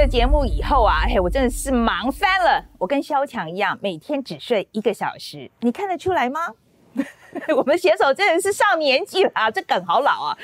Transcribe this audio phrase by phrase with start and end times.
[0.00, 2.64] 个节目以后啊，嘿，我真的是忙翻了。
[2.78, 6.40] 我跟萧强一样，每天只睡一个小时，你看得出来吗？
[7.56, 10.38] 我们携手真的是上年纪了啊，这梗好老啊。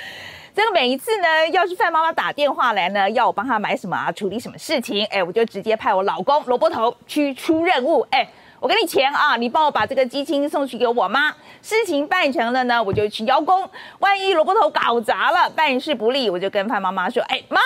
[0.54, 8.06] 这个每一次呢，要是范妈妈打电话来呢，要我帮她买什么啊，处理什么事情，哎，我就直接派我老公萝卜头去出任务。
[8.10, 8.28] 哎，
[8.60, 11.34] 我给你钱啊，你帮我把这个鸡青送去给我妈。
[11.62, 13.68] 事情办成了呢，我就去邀功。
[14.00, 17.60] 万一萝卜头搞砸了，办事不利，我就跟范妈妈说，哎妈，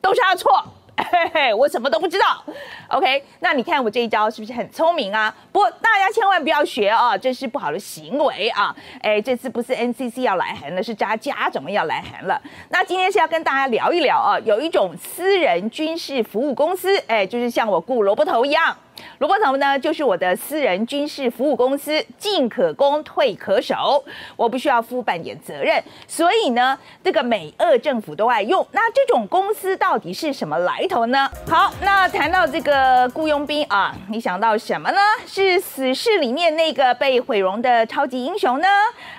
[0.00, 0.64] 都是他的错。
[1.44, 2.42] 哎，我什么都不知道。
[2.88, 5.34] OK，那你看我这一招是不是很聪明啊？
[5.52, 8.74] 不过大家千万不要学啊，这是不好的行为啊。
[9.02, 12.40] 哎，这次不是 NCC 要来函了，是家家怎么要来函了？
[12.70, 18.74] 那今天是要跟大家聊一聊啊，有一种私人军事服务公司，哎，就是像我雇萝卜头一样。
[19.18, 24.04] 萝卜头呢，就是我的私人军事服务公司，进可攻，退可守，
[24.36, 28.66] 我不需要负半点责任，所以呢，这个美俄政府都爱用。
[28.72, 31.30] 那这种公司到底是什么来头呢？
[31.48, 34.98] 好，那谈到这个雇佣兵啊，你想到什么呢？
[35.26, 38.68] 是死侍里面那个被毁容的超级英雄呢？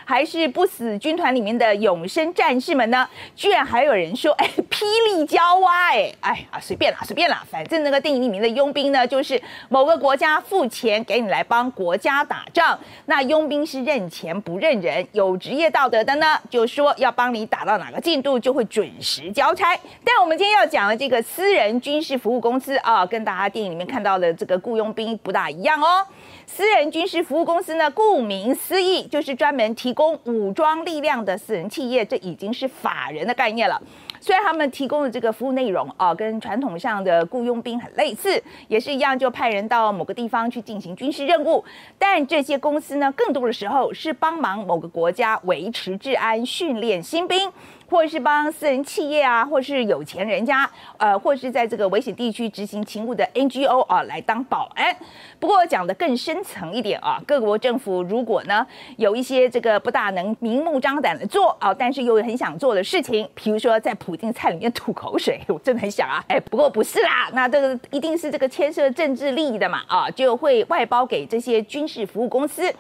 [0.08, 3.08] 还是不死军团里面的永生战士们呢？
[3.36, 19.77] 居然还有人说， 哎，霹雳娇娃，哎，哎啊，随便啦，随便啦，反正那个电影里面的佣兵呢，就是某个国家付钱给你来帮国家打仗，那佣兵是认钱不认人，有职业道德的呢，就说要帮你打到哪个进度，就会准时交差。
[20.03, 26.05] 但我们今天要讲的这个私人军事服务公司啊，跟大家电影里面看到的这个雇佣兵不大一样哦。
[26.47, 33.81] 私人军事服务公司呢，顾名思义就是专门提供武装力量的私人企业，这已经是法人的概念了。
[34.25, 41.63] 虽然他们提供的这个服务内容啊，跟传统上的雇佣兵很类似，也是一样，就派人到某个地方去进行军事任务，
[41.99, 47.51] 但这些公司呢，更多的时候是帮忙某个国家维持治安、训练新兵。
[47.89, 54.95] 或是帮私人企业啊，或是有钱人家，呃，或是在这个危险地区执行勤务的 NGO 啊，来当保安。
[55.39, 58.65] 不过讲的更深层一点啊，各国政府如果呢
[58.98, 72.73] 有一些这个不大能明目张胆的做啊，但是又很想做的事情，比如说在普京菜里面吐口水， 我真的很想啊，哎，不过不是啦，那这个一定是这个牵涉政治利益的嘛啊，就会外包给这些军事服务公司。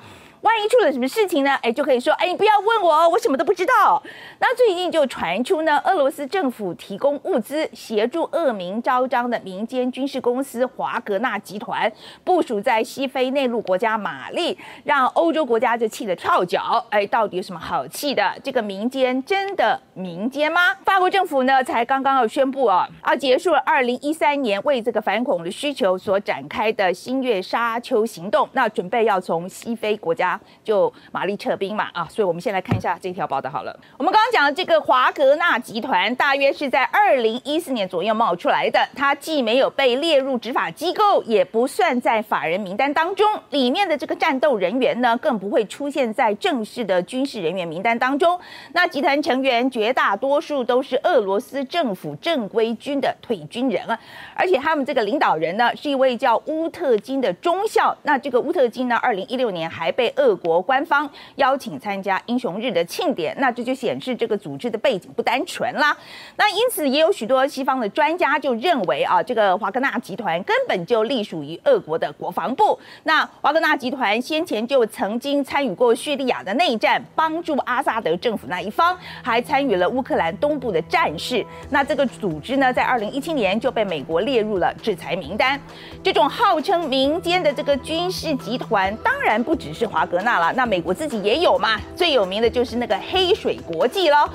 [0.45, 1.55] 万一出了什么事情呢？
[1.63, 4.01] 哎，就可以说，哎，你不要问我，我什么都不知道。
[4.37, 11.91] 那最近就传出呢，俄罗斯政府提供物资协助恶名昭彰的民间军事公司华格纳集团
[12.23, 16.85] 部署在西非内陆国家马利，让欧洲国家就气得跳脚。
[16.91, 18.31] 哎，到底有什么好气的？
[18.43, 20.75] 这个民间真的民间吗？
[20.85, 30.34] 法国政府呢，才刚刚要宣布啊，啊，结束了二零一三年为这个反恐的需求所展开的新月沙丘行动，那准备要从西非国家。
[30.63, 33.77] 就马力撤兵嘛啊，所以我们先来看一下这条报道好了。
[33.97, 38.79] 我们刚刚讲的这个华格纳集团，大约是在二零一四年左右冒出来的。
[38.95, 43.25] 它既没有被列入执法机构，也不算在法人名单当中。
[43.51, 48.39] 里面的这个战斗人员呢，更不会出现在正式的军事人员名单当中。
[48.71, 53.99] 那集团成员绝大多数都是俄罗斯政府正规军的退军人啊，
[54.33, 57.95] 而且他们这个领导人呢，是一位叫乌特金的中校。
[58.03, 65.95] 那这个乌特金呢，二零一六年还被俄各国官方邀请参加英雄日的庆典，那这就显示这个组织的背景不单纯啦。
[66.35, 72.79] 那因此也有许多西方的专家就认为啊，这个华格纳集团根本就隶属于俄国的国防部。
[73.03, 81.45] 那华格纳集团先前就曾经参与过叙利亚的内战，帮助阿萨德政府那一方，还参与了乌克兰东部的战事。
[81.69, 85.61] 那这个组织呢，在二零一七年就被美国列入了制裁名单。
[86.01, 90.53] 这种号称民间的这个军事集团，当然不只是华格纳了。
[90.53, 91.79] 那美国自己也有嘛？
[91.95, 94.29] 最有名的就是那个黑水国际喽。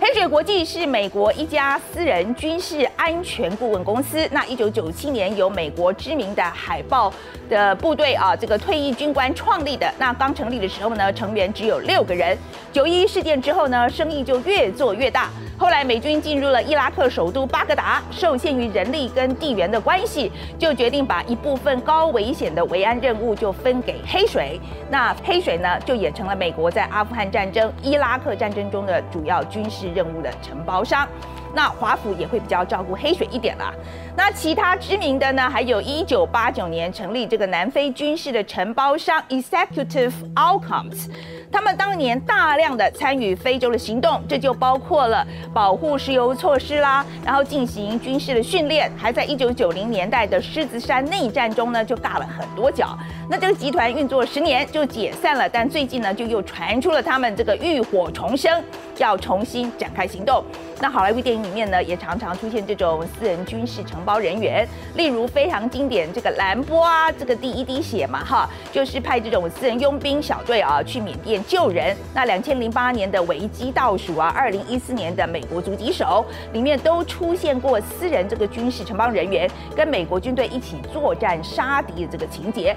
[0.00, 4.28] 黑水国际是美国一家私人军事安全顾问公司。
[4.32, 7.12] 那一九九七年由美国知名的海豹
[7.48, 9.90] 的部队啊，这个退役军官创立的。
[9.96, 12.36] 那刚成立的时候呢，成员只有六个人。
[12.72, 15.30] 九一事件之后呢，生意就越做越大。
[15.56, 24.60] 后来美军进入了伊拉克首都巴格达，受限于人力跟地缘的关系，就决定把一部分高危险的维安任务就分给黑水。
[24.90, 31.08] 那黑水呢，就也成了美国在阿富汗战争、伊拉克战争中的主要军事任务的承包商。
[31.54, 33.72] 那华府也会比较照顾黑水一点啦。
[34.16, 41.08] 那其他知名的呢，还有一九八九年成立这个南非军事的承包商 Executive Outcomes。
[41.50, 52.98] 他们当年大量的参与非洲的行动，这就包括了保护石油措施啦，然后进行军事的训练，还在一九九零年代的狮子山内战中呢，就尬了很多脚。
[53.28, 58.62] 那这个集团运作十年就解散了，但最近呢，就又传出了他们这个浴火重生，
[58.98, 60.44] 要重新展开行动。
[60.84, 71.96] 那好莱坞电影里面呢，也常常出现这种私人军事承包人员，例如非常经典这个兰波啊，这个第一滴血嘛，哈，就是派这种私人佣兵小队啊去缅甸救人。
[72.12, 76.22] 那两千零八年的危机倒数啊，二零一四年的美国狙击手
[76.52, 82.76] 里面都出现过私人这个军事承包人员跟美国军队一起作战杀敌的这个情节。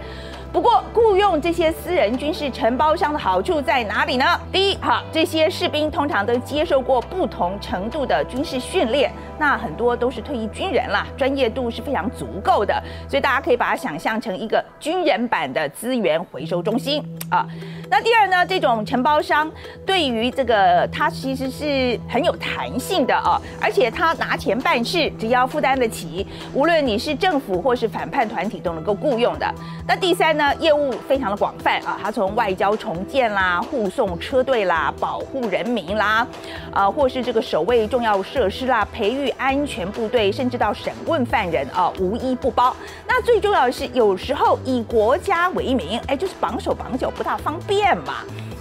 [0.53, 4.25] 不过，雇佣这些私人军事承包商的好处在哪里呢？
[4.49, 12.79] 第一，哈，这些士兵通常都接受过不同程度度的军事训练，那很多都是退役军人啦，专业度是非常足够的，
[13.09, 17.47] 所以大家可以把它想象成一个军人版的资源回收中心啊。
[17.89, 19.51] 那第二呢，这种承包商
[19.83, 29.51] 对于这个他其实是很有弹性的啊，而且他拿钱办事，只要负担得起，无论你是政府或是反叛团体都能够雇佣的。
[29.87, 36.27] 那第三呢，业务非常的广泛啊，他从外交重建啦、护送车队啦、保护人民啦，
[36.71, 42.75] 啊，或是这个守卫重要设施啦、培育安全部队，甚至到审问犯人啊，无一不包。
[43.07, 47.97] 那最重要的是，有时候以国家为名，哎，就是绑手绑脚，不大方便。
[47.99, 48.15] 嘛，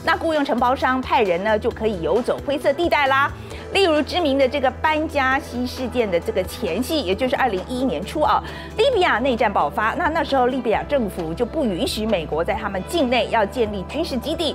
[0.05, 3.31] 那雇佣承包商派人呢，就可以游走灰色地带啦。
[3.73, 8.43] 例如知名的这个班加西事件的这个前夕，也就是二零一一年初啊，
[8.77, 14.55] 利比亚内战爆发，那那时候利比亚政府就不允许美国在他们境内要建立军事基地。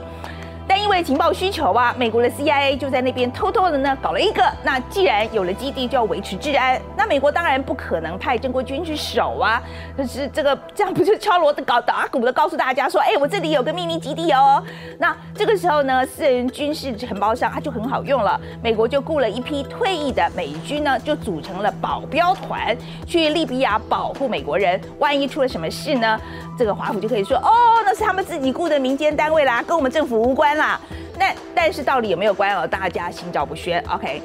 [0.81, 4.43] 因为情报需求啊，美国的 CIA 就在那边偷偷的呢搞了一个。
[4.63, 6.81] 那既然有了基地，就要维持治安。
[6.97, 9.61] 那美国当然不可能派正规军去守啊。
[9.95, 14.61] 可是这个这样不就敲锣的搞打鼓的告诉大家说，哎，我这里有个秘密基地哦。
[14.97, 18.39] 那这个时候呢，私人军事承包商他就很好用了。
[18.63, 22.75] 美国就雇了一批退役的美军呢，就组成了保镖团
[23.05, 24.81] 去利比亚保护美国人。
[24.97, 26.19] 万一出了什么事呢，
[26.57, 27.51] 这个华府就可以说，哦，
[27.85, 30.70] 那是他们自己雇的民间单位啦，跟我们政府无关啦。
[31.17, 32.67] 那但是到底有没有关哦？
[32.67, 33.83] 大家心照不宣。
[33.89, 34.21] OK，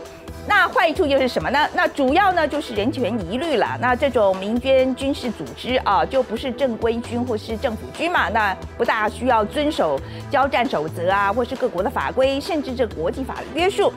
[0.46, 1.68] 那坏处又是什么呢？
[1.74, 3.76] 那主要呢就是人权疑虑了。
[3.80, 10.00] 那这种民间军事组织啊，就不是正规军或是政府军嘛，那不大需要遵守
[10.30, 13.92] 交战守则啊，或是各国的法规，甚至这国际法的约束。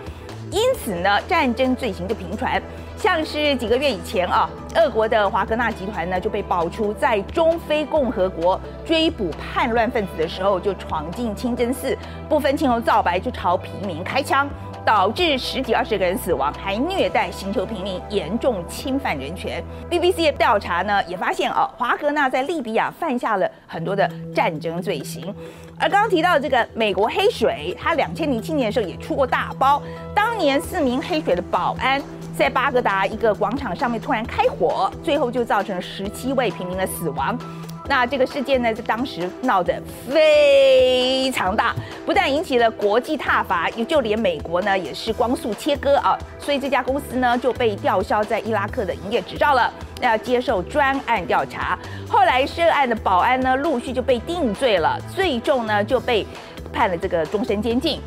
[0.52, 2.62] 因此呢，战争罪行就频传。
[3.00, 11.98] 像是几个月以前啊，俄国的华格纳集团呢就被爆出在中非共和国追捕叛乱分子的时候，就闯进清真寺，
[12.28, 14.50] 不分青红皂白就朝平民开枪，
[14.86, 19.64] 导致十几二十个人死亡，还虐待刑求平民，严重侵犯人权。
[19.90, 25.34] BBC 的调查呢也发现啊，华格纳在利比亚犯下了很多的战争罪行。
[25.80, 29.82] 而刚刚提到这个美国黑水，他两千零七年的时候也出过大包，
[30.14, 32.02] 当年四名黑水的保安。
[32.40, 37.38] 在巴格达一个广场上面突然开火，最后就造成十七位平民的死亡。
[37.86, 39.78] 那这个事件呢，在当时闹得
[40.10, 41.76] 非常大，
[42.06, 46.18] 不但引起了国际挞伐，也就连美国呢也是光速切割啊。
[46.40, 49.70] 所以这家公司呢就被吊销在伊拉克的营业执照了，
[50.00, 51.78] 要接受专案调查。
[52.08, 56.26] 后来涉案的保安呢陆续就被定罪了，最重呢就被
[56.72, 58.00] 判了这个终身监禁。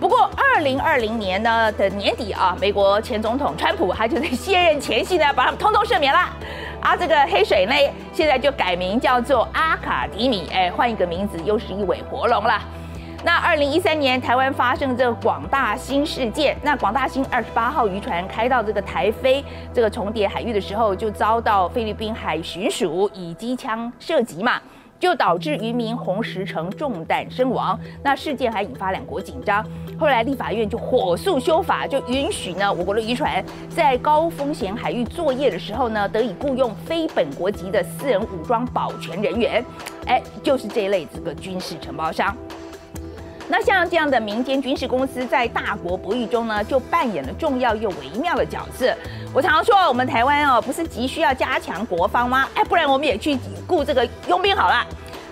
[0.00, 6.20] 不过，二零二零年呢的年底啊，美国前总统川普他就在卸任前夕呢，把他们通通赦免了。
[6.80, 7.74] 啊，这个黑水呢，
[8.12, 12.62] 现在就改名叫做阿卡迪米，哎，换一个名字又是一尾活龙了。
[13.24, 24.60] 那二零一三年台湾发生这个广大兴事件，那广大兴二十八号渔船开到这个台菲这个重叠海域的时候，就遭到菲律宾海巡署以机枪射击嘛。
[24.98, 29.64] 就导致渔民洪石成中弹身亡，那事件还引发两国紧张。
[29.98, 39.64] 后来立法院就火速修法，就允许呢我国的渔船在高风险海域作业的时候呢，得以雇佣非本国籍的私人武装保全人员，
[40.06, 42.36] 哎，就是这一类这个军事承包商。
[43.50, 48.94] 那像这样的民间军事公司在大国博弈中呢，就扮演了重要又微妙的角色。
[49.32, 52.46] 我常常说，我们台湾哦，不是急需要加强国防吗？
[52.54, 54.86] 哎，不然我们也去雇这个佣兵好了。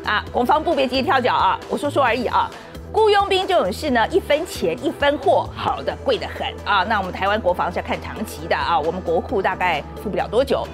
[0.05, 2.51] 啊，国防部别急跳脚啊，我说说而已啊。
[2.93, 6.83] 雇佣兵这种事呢，一分钱一分货，好的贵得很啊。
[6.85, 10.67] 那我们台湾国防是要看长期的啊，我们国库大概付不了多久。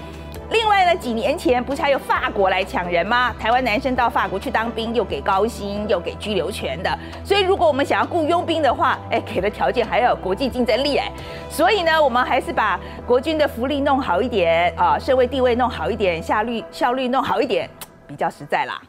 [0.52, 3.34] 另外呢，几年前不是还有法国来抢人吗？
[3.40, 6.98] 台湾男生到法国去当兵，又给高薪，又给居留权的。
[7.24, 11.10] 所以如果我们想要雇佣兵的话，哎，给的条件还要有国际竞争力哎。
[11.48, 17.68] 所以呢，我们还是把国军的福利弄好一点啊，社会地位弄好一点，效率效率弄好一点，
[18.06, 18.82] 比较实在啦。